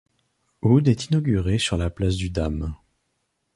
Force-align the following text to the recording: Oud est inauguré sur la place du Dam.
Oud 0.63 0.87
est 0.87 1.05
inauguré 1.09 1.59
sur 1.59 1.77
la 1.77 1.91
place 1.91 2.15
du 2.15 2.31
Dam. 2.31 2.73